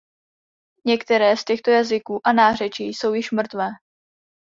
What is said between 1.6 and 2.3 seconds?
jazyků